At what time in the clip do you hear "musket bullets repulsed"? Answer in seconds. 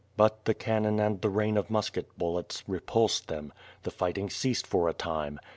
1.69-3.27